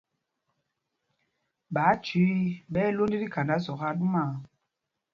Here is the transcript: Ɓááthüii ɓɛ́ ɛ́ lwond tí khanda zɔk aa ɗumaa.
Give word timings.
Ɓááthüii 1.73 2.57
ɓɛ́ 2.71 2.83
ɛ́ 2.87 2.93
lwond 2.95 3.13
tí 3.21 3.27
khanda 3.33 3.55
zɔk 3.65 3.81
aa 3.87 3.97
ɗumaa. 3.99 4.31